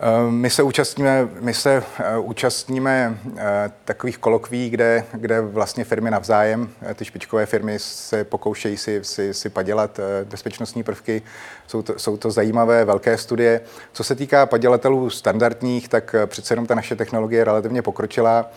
Eh, 0.00 0.30
my 0.30 0.50
se 0.50 0.62
účastníme, 0.62 1.28
my 1.40 1.54
se 1.54 1.82
eh, 1.98 2.18
účastníme 2.18 3.18
eh, 3.36 3.70
takových 3.84 4.18
kolokví, 4.18 4.70
kde, 4.70 5.04
kde 5.12 5.40
vlastně 5.40 5.84
firmy 5.84 6.10
navzájem, 6.10 6.70
ty 6.94 7.04
špičkové 7.04 7.46
firmy 7.46 7.78
se 7.78 8.24
pokoušejí 8.24 8.76
si, 8.76 9.04
si, 9.04 9.34
si 9.34 9.48
padělat 9.48 10.00
bezpečnostní 10.24 10.82
prvky. 10.82 11.22
Jsou 11.66 11.82
to, 11.82 11.98
jsou 11.98 12.16
to 12.16 12.30
zajímavé 12.30 12.84
velké 12.84 13.18
studie. 13.18 13.60
Co 13.92 14.04
se 14.04 14.14
týká 14.14 14.46
padělatelů 14.46 15.10
standardních, 15.10 15.88
tak 15.88 16.14
přece 16.26 16.52
jenom 16.52 16.66
ta 16.66 16.74
naše 16.74 16.96
technologie 16.96 17.40
je 17.40 17.44
relativně 17.44 17.82
pokročilá. 17.82 18.50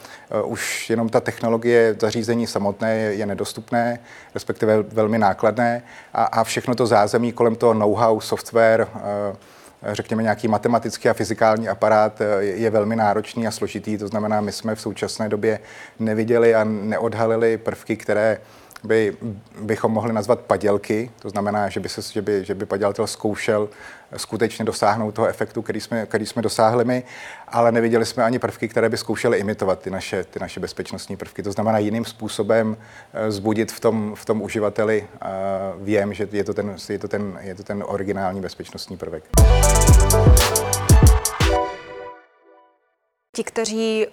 Už 0.45 0.89
jenom 0.89 1.09
ta 1.09 1.19
technologie 1.19 1.95
zařízení 1.99 2.47
samotné 2.47 2.97
je, 2.97 3.13
je 3.13 3.25
nedostupné, 3.25 3.99
respektive 4.33 4.83
velmi 4.83 5.17
nákladné 5.17 5.83
a, 6.13 6.23
a 6.23 6.43
všechno 6.43 6.75
to 6.75 6.85
zázemí 6.85 7.31
kolem 7.31 7.55
toho 7.55 7.73
know-how, 7.73 8.19
software, 8.19 8.87
řekněme, 9.83 10.23
nějaký 10.23 10.47
matematický 10.47 11.09
a 11.09 11.13
fyzikální 11.13 11.69
aparát 11.69 12.21
eh, 12.21 12.43
je 12.43 12.69
velmi 12.69 12.95
náročný 12.95 13.47
a 13.47 13.51
složitý. 13.51 13.97
To 13.97 14.07
znamená, 14.07 14.41
my 14.41 14.51
jsme 14.51 14.75
v 14.75 14.81
současné 14.81 15.29
době 15.29 15.59
neviděli 15.99 16.55
a 16.55 16.63
neodhalili 16.63 17.57
prvky, 17.57 17.97
které 17.97 18.37
by, 18.83 19.17
bychom 19.61 19.91
mohli 19.91 20.13
nazvat 20.13 20.39
padělky, 20.39 21.11
to 21.19 21.29
znamená, 21.29 21.69
že 21.69 21.79
by, 21.79 21.89
se, 21.89 22.01
že 22.01 22.21
by, 22.21 22.45
že 22.45 22.55
by 22.55 22.65
padělatel 22.65 23.07
zkoušel 23.07 23.69
skutečně 24.17 24.65
dosáhnout 24.65 25.11
toho 25.11 25.27
efektu, 25.27 25.61
který 25.61 25.81
jsme, 25.81 26.05
který 26.05 26.25
jsme 26.25 26.41
dosáhli 26.41 26.85
my, 26.85 27.03
ale 27.47 27.71
neviděli 27.71 28.05
jsme 28.05 28.23
ani 28.23 28.39
prvky, 28.39 28.67
které 28.67 28.89
by 28.89 28.97
zkoušely 28.97 29.37
imitovat 29.37 29.79
ty 29.79 29.89
naše, 29.89 30.23
ty 30.23 30.39
naše 30.39 30.59
bezpečnostní 30.59 31.17
prvky. 31.17 31.43
To 31.43 31.51
znamená 31.51 31.77
jiným 31.77 32.05
způsobem 32.05 32.77
eh, 33.13 33.31
zbudit 33.31 33.71
v 33.71 33.79
tom, 33.79 34.15
v 34.15 34.25
tom 34.25 34.41
uživateli 34.41 35.07
uh, 35.11 35.85
věm, 35.85 36.13
že 36.13 36.27
je 36.31 36.43
to, 36.43 36.53
ten, 36.53 36.75
je, 36.89 36.99
to 36.99 37.07
ten, 37.07 37.39
je 37.41 37.55
to 37.55 37.63
ten 37.63 37.83
originální 37.87 38.41
bezpečnostní 38.41 38.97
prvek. 38.97 39.23
Ti, 43.35 43.43
kteří 43.43 44.07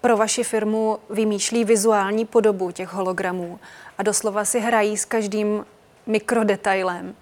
pro 0.00 0.16
vaši 0.16 0.44
firmu 0.44 0.98
vymýšlí 1.10 1.64
vizuální 1.64 2.24
podobu 2.24 2.70
těch 2.70 2.88
hologramů 2.88 3.60
a 3.98 4.02
doslova 4.02 4.44
si 4.44 4.60
hrají 4.60 4.96
s 4.96 5.04
každým 5.04 5.66
mikrodetailem. 6.06 7.14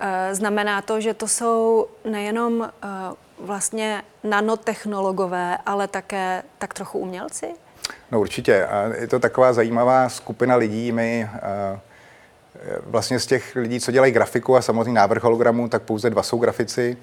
Eh, 0.00 0.34
znamená 0.34 0.82
to, 0.82 1.00
že 1.00 1.14
to 1.14 1.28
jsou 1.28 1.86
nejenom 2.04 2.62
eh, 2.62 2.88
vlastně 3.38 4.02
nanotechnologové, 4.24 5.58
ale 5.66 5.88
také 5.88 6.42
tak 6.58 6.74
trochu 6.74 6.98
umělci? 6.98 7.46
No 8.10 8.20
určitě. 8.20 8.68
Je 9.00 9.06
to 9.06 9.18
taková 9.18 9.52
zajímavá 9.52 10.08
skupina 10.08 10.56
lidí. 10.56 10.92
My 10.92 11.28
eh, 11.34 11.80
vlastně 12.82 13.20
z 13.20 13.26
těch 13.26 13.56
lidí, 13.56 13.80
co 13.80 13.92
dělají 13.92 14.12
grafiku 14.12 14.56
a 14.56 14.62
samozřejmě 14.62 14.92
návrh 14.92 15.22
hologramů, 15.22 15.68
tak 15.68 15.82
pouze 15.82 16.10
dva 16.10 16.22
jsou 16.22 16.38
grafici. 16.38 16.96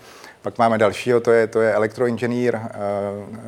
Pak 0.48 0.58
máme 0.58 0.78
dalšího, 0.78 1.20
to 1.20 1.32
je, 1.32 1.48
to 1.48 1.62
je 1.62 1.74
elektroinženýr, 1.74 2.56
eh, 2.56 2.70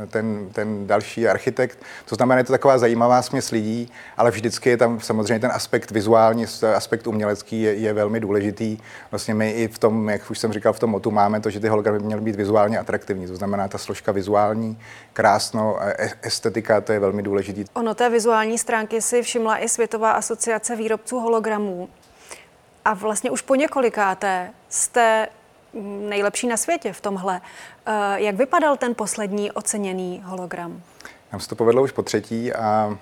ten, 0.07 0.49
ten 0.51 0.87
další 0.87 1.27
architekt. 1.27 1.79
To 2.05 2.15
znamená, 2.15 2.37
je 2.37 2.43
to 2.43 2.53
taková 2.53 2.77
zajímavá 2.77 3.21
směs 3.21 3.51
lidí, 3.51 3.91
ale 4.17 4.31
vždycky 4.31 4.69
je 4.69 4.77
tam 4.77 4.99
samozřejmě 4.99 5.39
ten 5.39 5.51
aspekt 5.51 5.91
vizuální, 5.91 6.45
aspekt 6.75 7.07
umělecký 7.07 7.61
je, 7.61 7.73
je 7.73 7.93
velmi 7.93 8.19
důležitý. 8.19 8.77
Vlastně 9.11 9.33
my 9.33 9.51
i 9.51 9.67
v 9.67 9.79
tom, 9.79 10.09
jak 10.09 10.31
už 10.31 10.39
jsem 10.39 10.53
říkal, 10.53 10.73
v 10.73 10.79
tom 10.79 10.89
motu 10.89 11.11
máme 11.11 11.39
to, 11.39 11.49
že 11.49 11.59
ty 11.59 11.67
hologramy 11.67 11.99
měly 11.99 12.21
být 12.21 12.35
vizuálně 12.35 12.79
atraktivní. 12.79 13.27
To 13.27 13.35
znamená, 13.35 13.67
ta 13.67 13.77
složka 13.77 14.11
vizuální, 14.11 14.79
krásno, 15.13 15.77
e, 15.81 16.11
estetika, 16.21 16.81
to 16.81 16.91
je 16.91 16.99
velmi 16.99 17.23
důležitý. 17.23 17.65
Ono 17.73 17.95
té 17.95 18.09
vizuální 18.09 18.57
stránky 18.57 19.01
si 19.01 19.21
všimla 19.21 19.57
i 19.57 19.69
Světová 19.69 20.11
asociace 20.11 20.75
výrobců 20.75 21.19
hologramů. 21.19 21.89
A 22.85 22.93
vlastně 22.93 23.31
už 23.31 23.41
po 23.41 23.55
několikáté 23.55 24.51
jste 24.69 25.27
nejlepší 26.09 26.47
na 26.47 26.57
světě 26.57 26.93
v 26.93 27.01
tomhle. 27.01 27.41
Eh, 27.85 27.91
jak 28.15 28.35
vypadal 28.35 28.77
ten 28.77 28.95
poslední 28.95 29.51
oceněný 29.51 30.23
hologram? 30.25 30.81
Nám 31.31 31.41
se 31.41 31.49
to 31.49 31.55
povedlo 31.55 31.83
už 31.83 31.91
po 31.91 32.03
třetí 32.03 32.53
a 32.53 32.97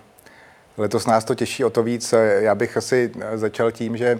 letos 0.77 1.05
nás 1.05 1.23
to 1.23 1.35
těší 1.35 1.63
o 1.63 1.69
to 1.69 1.83
víc. 1.83 2.13
Já 2.39 2.55
bych 2.55 2.77
asi 2.77 3.11
začal 3.35 3.71
tím, 3.71 3.97
že 3.97 4.19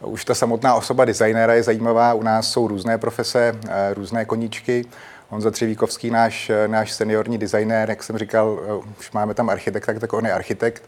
už 0.00 0.24
ta 0.24 0.34
samotná 0.34 0.74
osoba 0.74 1.04
designéra 1.04 1.54
je 1.54 1.62
zajímavá. 1.62 2.14
U 2.14 2.22
nás 2.22 2.50
jsou 2.50 2.68
různé 2.68 2.98
profese, 2.98 3.54
eh, 3.68 3.94
různé 3.94 4.24
koníčky. 4.24 4.84
Honza 5.28 5.50
Třevíkovský, 5.50 6.10
náš, 6.10 6.50
náš 6.66 6.92
seniorní 6.92 7.38
designér, 7.38 7.90
jak 7.90 8.02
jsem 8.02 8.18
říkal, 8.18 8.58
eh, 8.62 8.72
už 8.98 9.12
máme 9.12 9.34
tam 9.34 9.50
architekta, 9.50 9.98
tak 9.98 10.12
on 10.12 10.26
je 10.26 10.32
architekt. 10.32 10.82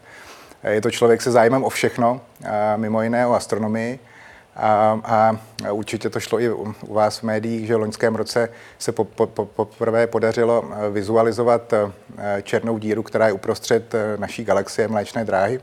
Je 0.63 0.81
to 0.81 0.91
člověk 0.91 1.21
se 1.21 1.31
zájmem 1.31 1.63
o 1.63 1.69
všechno, 1.69 2.21
mimo 2.75 3.01
jiné 3.01 3.27
o 3.27 3.33
astronomii. 3.33 3.99
A, 4.55 4.99
a 5.03 5.37
určitě 5.71 6.09
to 6.09 6.19
šlo 6.19 6.39
i 6.39 6.51
u, 6.51 6.75
u 6.87 6.93
vás 6.93 7.19
v 7.19 7.23
médiích, 7.23 7.67
že 7.67 7.75
v 7.75 7.79
loňském 7.79 8.15
roce 8.15 8.49
se 8.79 8.91
po, 8.91 9.05
po, 9.05 9.27
po, 9.27 9.45
poprvé 9.45 10.07
podařilo 10.07 10.63
eh, 10.65 10.89
vizualizovat 10.89 11.73
eh, 11.73 11.91
černou 12.43 12.77
díru, 12.77 13.03
která 13.03 13.27
je 13.27 13.33
uprostřed 13.33 13.95
eh, 13.95 14.17
naší 14.17 14.43
galaxie 14.43 14.87
Mléčné 14.87 15.25
dráhy, 15.25 15.59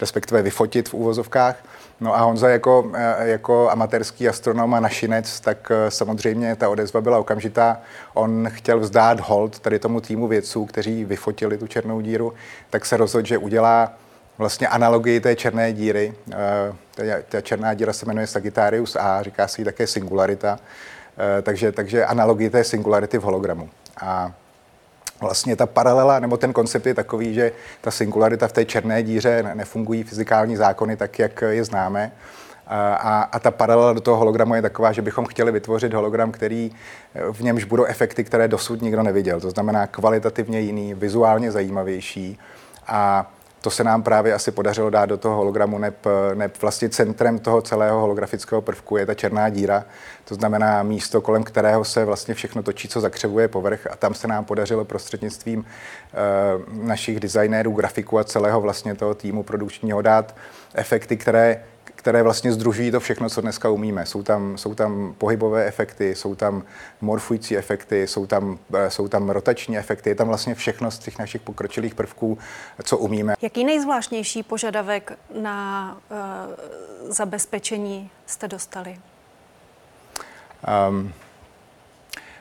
respektive 0.00 0.42
vyfotit 0.42 0.88
v 0.88 0.94
úvozovkách. 0.94 1.56
No 2.00 2.14
a 2.14 2.18
Honza 2.18 2.48
jako, 2.48 2.92
jako 3.18 3.70
amatérský 3.70 4.28
astronom 4.28 4.74
a 4.74 4.80
našinec, 4.80 5.40
tak 5.40 5.72
samozřejmě 5.88 6.56
ta 6.56 6.68
odezva 6.68 7.00
byla 7.00 7.18
okamžitá. 7.18 7.80
On 8.14 8.48
chtěl 8.50 8.80
vzdát 8.80 9.20
hold 9.20 9.58
tady 9.58 9.78
tomu 9.78 10.00
týmu 10.00 10.26
vědců, 10.26 10.64
kteří 10.64 11.04
vyfotili 11.04 11.58
tu 11.58 11.66
černou 11.66 12.00
díru, 12.00 12.32
tak 12.70 12.86
se 12.86 12.96
rozhodl, 12.96 13.26
že 13.26 13.38
udělá 13.38 13.92
vlastně 14.38 14.68
analogii 14.68 15.20
té 15.20 15.36
černé 15.36 15.72
díry. 15.72 16.14
Eh, 16.32 17.24
ta 17.28 17.40
černá 17.40 17.74
díra 17.74 17.92
se 17.92 18.06
jmenuje 18.06 18.26
Sagittarius 18.26 18.96
A, 18.96 19.22
říká 19.22 19.48
se 19.48 19.60
jí 19.60 19.64
také 19.64 19.86
singularita, 19.86 20.58
eh, 21.38 21.42
takže, 21.42 21.72
takže 21.72 22.04
analogii 22.04 22.50
té 22.50 22.64
singularity 22.64 23.18
v 23.18 23.22
hologramu. 23.22 23.70
A 24.00 24.32
vlastně 25.20 25.56
ta 25.56 25.66
paralela, 25.66 26.18
nebo 26.18 26.36
ten 26.36 26.52
koncept 26.52 26.86
je 26.86 26.94
takový, 26.94 27.34
že 27.34 27.52
ta 27.80 27.90
singularita 27.90 28.48
v 28.48 28.52
té 28.52 28.64
černé 28.64 29.02
díře 29.02 29.42
nefungují 29.54 30.02
fyzikální 30.02 30.56
zákony 30.56 30.96
tak, 30.96 31.18
jak 31.18 31.42
je 31.48 31.64
známe, 31.64 32.12
A, 32.70 33.22
a 33.32 33.38
ta 33.38 33.50
paralela 33.50 33.92
do 33.92 34.00
toho 34.00 34.16
hologramu 34.16 34.54
je 34.54 34.62
taková, 34.62 34.92
že 34.92 35.02
bychom 35.02 35.24
chtěli 35.26 35.52
vytvořit 35.52 35.94
hologram, 35.94 36.32
který 36.32 36.70
v 37.32 37.40
němž 37.40 37.64
budou 37.64 37.84
efekty, 37.84 38.24
které 38.24 38.48
dosud 38.48 38.82
nikdo 38.82 39.02
neviděl. 39.02 39.40
To 39.40 39.50
znamená 39.50 39.86
kvalitativně 39.86 40.60
jiný, 40.60 40.94
vizuálně 40.94 41.52
zajímavější. 41.52 42.38
A 42.86 43.26
to 43.60 43.70
se 43.70 43.84
nám 43.84 44.02
právě 44.02 44.34
asi 44.34 44.50
podařilo 44.50 44.90
dát 44.90 45.06
do 45.06 45.16
toho 45.16 45.36
hologramu, 45.36 45.78
neb, 45.78 46.06
neb 46.34 46.62
vlastně 46.62 46.88
centrem 46.88 47.38
toho 47.38 47.62
celého 47.62 48.00
holografického 48.00 48.62
prvku 48.62 48.96
je 48.96 49.06
ta 49.06 49.14
černá 49.14 49.48
díra, 49.48 49.84
to 50.24 50.34
znamená 50.34 50.82
místo, 50.82 51.20
kolem 51.20 51.44
kterého 51.44 51.84
se 51.84 52.04
vlastně 52.04 52.34
všechno 52.34 52.62
točí, 52.62 52.88
co 52.88 53.00
zakřevuje 53.00 53.48
povrch 53.48 53.86
a 53.90 53.96
tam 53.96 54.14
se 54.14 54.28
nám 54.28 54.44
podařilo 54.44 54.84
prostřednictvím 54.84 55.58
uh, 55.58 56.84
našich 56.84 57.20
designérů, 57.20 57.72
grafiků 57.72 58.18
a 58.18 58.24
celého 58.24 58.60
vlastně 58.60 58.94
toho 58.94 59.14
týmu 59.14 59.42
produkčního 59.42 60.02
dát 60.02 60.34
efekty, 60.74 61.16
které 61.16 61.62
které 61.98 62.22
vlastně 62.22 62.52
združují 62.52 62.90
to 62.90 63.00
všechno, 63.00 63.30
co 63.30 63.40
dneska 63.40 63.70
umíme. 63.70 64.06
Jsou 64.06 64.22
tam, 64.22 64.58
jsou 64.58 64.74
tam 64.74 65.14
pohybové 65.18 65.66
efekty, 65.66 66.14
jsou 66.14 66.34
tam 66.34 66.62
morfující 67.00 67.56
efekty, 67.56 68.06
jsou 68.06 68.26
tam, 68.26 68.58
eh, 68.74 68.90
jsou 68.90 69.08
tam 69.08 69.30
rotační 69.30 69.78
efekty, 69.78 70.10
je 70.10 70.14
tam 70.14 70.28
vlastně 70.28 70.54
všechno 70.54 70.90
z 70.90 70.98
těch 70.98 71.18
našich 71.18 71.40
pokročilých 71.40 71.94
prvků, 71.94 72.38
co 72.84 72.98
umíme. 72.98 73.34
Jaký 73.42 73.64
nejzvláštnější 73.64 74.42
požadavek 74.42 75.12
na 75.40 75.96
uh, 76.10 77.10
zabezpečení 77.10 78.10
jste 78.26 78.48
dostali? 78.48 78.98
Um, 80.88 81.12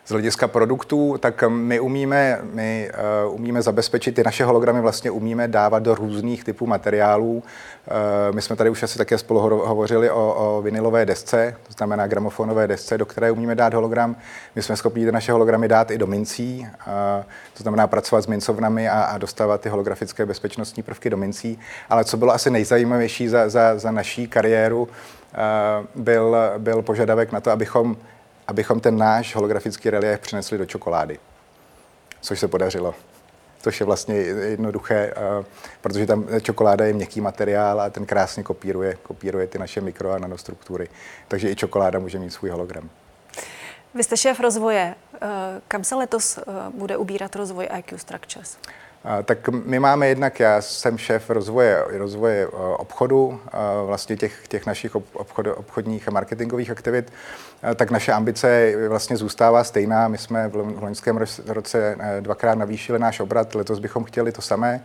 z 0.07 0.11
hlediska 0.11 0.47
produktů, 0.47 1.17
tak 1.19 1.43
my 1.47 1.79
umíme, 1.79 2.39
my 2.53 2.91
uh, 3.27 3.35
umíme 3.35 3.61
zabezpečit, 3.61 4.15
ty 4.15 4.23
naše 4.23 4.45
hologramy 4.45 4.81
vlastně 4.81 5.11
umíme 5.11 5.47
dávat 5.47 5.83
do 5.83 5.95
různých 5.95 6.43
typů 6.43 6.67
materiálů. 6.67 7.33
Uh, 7.33 8.35
my 8.35 8.41
jsme 8.41 8.55
tady 8.55 8.69
už 8.69 8.83
asi 8.83 8.97
také 8.97 9.17
spolu 9.17 9.39
hovořili 9.39 10.09
o, 10.09 10.35
o 10.37 10.61
vinilové 10.61 11.05
desce, 11.05 11.55
to 11.67 11.73
znamená 11.73 12.07
gramofonové 12.07 12.67
desce, 12.67 12.97
do 12.97 13.05
které 13.05 13.31
umíme 13.31 13.55
dát 13.55 13.73
hologram. 13.73 14.15
My 14.55 14.63
jsme 14.63 14.75
schopni 14.75 15.05
ty 15.05 15.11
naše 15.11 15.31
hologramy 15.31 15.67
dát 15.67 15.91
i 15.91 15.97
do 15.97 16.07
mincí, 16.07 16.67
uh, 16.87 16.93
to 17.57 17.63
znamená 17.63 17.87
pracovat 17.87 18.21
s 18.21 18.27
mincovnami 18.27 18.89
a, 18.89 19.01
a 19.01 19.17
dostávat 19.17 19.61
ty 19.61 19.69
holografické 19.69 20.25
bezpečnostní 20.25 20.83
prvky 20.83 21.09
do 21.09 21.17
mincí. 21.17 21.59
Ale 21.89 22.05
co 22.05 22.17
bylo 22.17 22.33
asi 22.33 22.49
nejzajímavější 22.49 23.27
za, 23.27 23.49
za, 23.49 23.77
za 23.77 23.91
naší 23.91 24.27
kariéru, 24.27 24.87
byl, 25.95 26.37
byl 26.57 26.81
požadavek 26.81 27.31
na 27.31 27.39
to, 27.39 27.51
abychom 27.51 27.97
abychom 28.47 28.79
ten 28.79 28.97
náš 28.97 29.35
holografický 29.35 29.89
relief 29.89 30.19
přinesli 30.19 30.57
do 30.57 30.65
čokolády, 30.65 31.19
což 32.21 32.39
se 32.39 32.47
podařilo. 32.47 32.95
Což 33.61 33.79
je 33.79 33.85
vlastně 33.85 34.15
jednoduché, 34.15 35.13
eh, 35.15 35.45
protože 35.81 36.05
tam 36.05 36.27
čokoláda 36.41 36.85
je 36.85 36.93
měkký 36.93 37.21
materiál 37.21 37.81
a 37.81 37.89
ten 37.89 38.05
krásně 38.05 38.43
kopíruje, 38.43 38.97
kopíruje 39.03 39.47
ty 39.47 39.59
naše 39.59 39.81
mikro 39.81 40.11
a 40.11 40.17
nanostruktury. 40.17 40.89
Takže 41.27 41.49
i 41.49 41.55
čokoláda 41.55 41.99
může 41.99 42.19
mít 42.19 42.31
svůj 42.31 42.49
hologram. 42.49 42.89
Vy 43.93 44.03
jste 44.03 44.17
šéf 44.17 44.39
rozvoje. 44.39 44.95
Eh, 45.21 45.27
kam 45.67 45.83
se 45.83 45.95
letos 45.95 46.37
eh, 46.37 46.41
bude 46.73 46.97
ubírat 46.97 47.35
rozvoj 47.35 47.69
IQ 47.77 47.97
Structures? 47.97 48.57
Tak 49.25 49.49
my 49.49 49.79
máme 49.79 50.07
jednak, 50.07 50.39
já 50.39 50.61
jsem 50.61 50.97
šéf 50.97 51.29
rozvoje, 51.29 51.83
rozvoje 51.89 52.47
obchodu, 52.77 53.39
vlastně 53.85 54.17
těch, 54.17 54.47
těch 54.47 54.65
našich 54.65 54.95
obchod, 54.95 55.47
obchodních 55.55 56.07
a 56.07 56.11
marketingových 56.11 56.69
aktivit, 56.69 57.13
tak 57.75 57.91
naše 57.91 58.11
ambice 58.11 58.73
vlastně 58.87 59.17
zůstává 59.17 59.63
stejná. 59.63 60.07
My 60.07 60.17
jsme 60.17 60.47
v 60.47 60.83
loňském 60.83 61.19
roce 61.47 61.95
e, 61.99 62.21
dvakrát 62.21 62.55
navýšili 62.55 62.99
náš 62.99 63.19
obrat, 63.19 63.55
letos 63.55 63.79
bychom 63.79 64.03
chtěli 64.03 64.31
to 64.31 64.41
samé. 64.41 64.81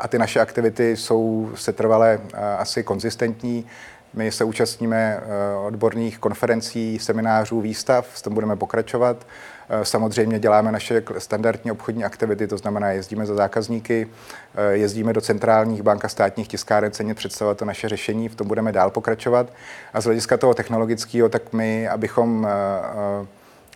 A 0.00 0.08
ty 0.08 0.18
naše 0.18 0.40
aktivity 0.40 0.96
jsou 0.96 1.50
setrvalé 1.54 2.20
asi 2.58 2.82
konzistentní. 2.82 3.66
My 4.14 4.32
se 4.32 4.44
účastníme 4.44 5.20
odborných 5.66 6.18
konferencí, 6.18 6.98
seminářů, 6.98 7.60
výstav, 7.60 8.06
s 8.14 8.22
tom 8.22 8.34
budeme 8.34 8.56
pokračovat. 8.56 9.26
Eh, 9.70 9.84
samozřejmě 9.84 10.38
děláme 10.38 10.72
naše 10.72 11.02
standardní 11.18 11.70
obchodní 11.70 12.04
aktivity, 12.04 12.46
to 12.46 12.58
znamená, 12.58 12.90
jezdíme 12.90 13.26
za 13.26 13.34
zákazníky, 13.34 14.08
eh, 14.54 14.76
jezdíme 14.76 15.12
do 15.12 15.20
centrálních 15.20 15.82
bank 15.82 16.04
a 16.04 16.08
státních 16.08 16.48
tiskáren 16.48 16.92
ceně 16.92 17.14
představovat 17.14 17.58
to 17.58 17.64
naše 17.64 17.88
řešení, 17.88 18.28
v 18.28 18.34
tom 18.34 18.48
budeme 18.48 18.72
dál 18.72 18.90
pokračovat. 18.90 19.52
A 19.94 20.00
z 20.00 20.04
hlediska 20.04 20.36
toho 20.36 20.54
technologického, 20.54 21.28
tak 21.28 21.52
my, 21.52 21.88
abychom 21.88 22.46
eh, 22.46 23.26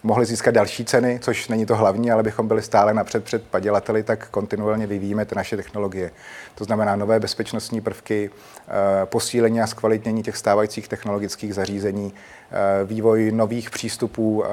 mohli 0.03 0.27
získat 0.27 0.51
další 0.51 0.85
ceny, 0.85 1.19
což 1.23 1.49
není 1.49 1.67
to 1.67 1.77
hlavní, 1.77 2.11
ale 2.11 2.23
bychom 2.23 2.49
byli 2.49 2.63
stále 2.63 2.95
napřed 2.95 3.25
před 3.25 3.43
padělateli, 3.43 4.03
tak 4.03 4.29
kontinuálně 4.29 4.87
vyvíjíme 4.87 5.25
ty 5.25 5.35
naše 5.35 5.57
technologie. 5.57 6.11
To 6.55 6.65
znamená 6.65 6.97
nové 6.97 7.21
bezpečnostní 7.21 7.81
prvky, 7.81 8.31
eh, 8.31 9.07
posílení 9.07 9.61
a 9.61 9.67
zkvalitnění 9.67 10.23
těch 10.23 10.37
stávajících 10.37 10.89
technologických 10.89 11.55
zařízení, 11.55 12.15
eh, 12.15 12.85
vývoj 12.85 13.33
nových 13.33 13.71
přístupů 13.71 14.45
eh, 14.45 14.49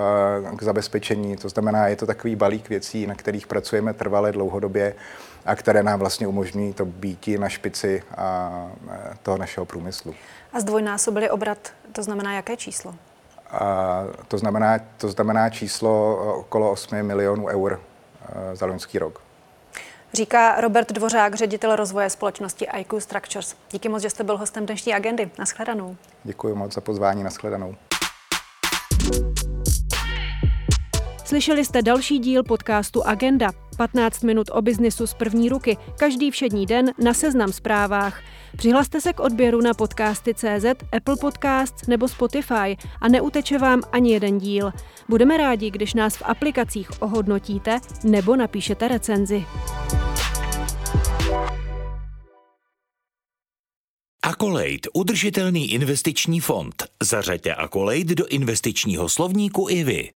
k 0.56 0.64
zabezpečení. 0.64 1.38
To 1.38 1.50
znamená, 1.50 1.88
je 1.88 1.96
to 1.96 2.06
takový 2.06 2.36
balík 2.36 2.70
věcí, 2.70 3.08
na 3.08 3.16
kterých 3.16 3.48
pracujeme 3.48 3.94
trvale 3.94 4.32
dlouhodobě 4.32 4.96
a 5.46 5.56
které 5.56 5.84
nám 5.84 6.00
vlastně 6.00 6.28
umožňují 6.28 6.74
to 6.74 6.86
býti 6.86 7.38
na 7.38 7.50
špici 7.50 8.04
toho 9.24 9.38
našeho 9.38 9.66
průmyslu. 9.66 10.16
A 10.54 10.60
zdvojnásobili 10.60 11.30
obrat, 11.30 11.58
to 11.92 12.04
znamená 12.04 12.34
jaké 12.34 12.58
číslo? 12.58 12.96
A 13.52 14.04
to, 14.28 14.38
znamená, 14.38 14.80
to 14.98 15.10
znamená 15.10 15.50
číslo 15.50 16.18
okolo 16.36 16.72
8 16.72 17.04
milionů 17.04 17.48
eur 17.48 17.80
eh, 17.82 18.56
za 18.56 18.66
loňský 18.66 19.00
rok. 19.00 19.22
Říká 20.14 20.62
Robert 20.62 20.92
Dvořák, 20.92 21.36
ředitel 21.36 21.76
rozvoje 21.76 22.10
společnosti 22.10 22.68
IQ 22.78 23.02
Structures. 23.02 23.56
Díky 23.72 23.90
moc, 23.90 24.02
že 24.02 24.10
jste 24.10 24.24
byl 24.24 24.38
hostem 24.38 24.66
dnešní 24.66 24.94
agendy. 24.94 25.32
Naschledanou. 25.40 25.96
Děkuji 26.24 26.56
moc 26.56 26.74
za 26.74 26.82
pozvání. 26.82 27.24
Naschledanou. 27.24 27.76
Slyšeli 31.30 31.66
jste 31.66 31.82
další 31.82 32.20
díl 32.20 32.44
podcastu 32.44 33.04
Agenda. 33.04 33.52
15 33.78 34.24
minut 34.24 34.48
o 34.54 34.62
biznisu 34.62 35.08
z 35.08 35.14
první 35.14 35.50
ruky, 35.50 35.78
každý 36.00 36.32
všední 36.32 36.66
den 36.66 36.94
na 37.04 37.14
Seznam 37.14 37.52
zprávách. 37.52 38.22
Přihlaste 38.58 39.02
se 39.02 39.14
k 39.14 39.20
odběru 39.20 39.62
na 39.62 39.74
podcasty 39.74 40.34
CZ, 40.34 40.66
Apple 40.98 41.16
Podcasts 41.22 41.88
nebo 41.88 42.08
Spotify 42.08 42.78
a 43.02 43.08
neuteče 43.08 43.58
vám 43.58 43.82
ani 43.92 44.12
jeden 44.12 44.38
díl. 44.38 44.72
Budeme 45.10 45.38
rádi, 45.38 45.72
když 45.72 45.94
nás 45.94 46.16
v 46.16 46.22
aplikacích 46.26 47.02
ohodnotíte 47.02 47.80
nebo 48.04 48.36
napíšete 48.36 48.88
recenzi. 48.88 49.46
Akolejt, 54.24 54.88
udržitelný 54.94 55.72
investiční 55.72 56.40
fond. 56.40 56.84
Zařaďte 57.04 57.56
Akolejt 57.56 58.08
do 58.08 58.28
investičního 58.28 59.10
slovníku 59.10 59.68
i 59.70 59.84
vy. 59.84 60.10